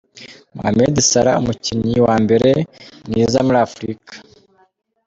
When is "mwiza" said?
3.07-3.39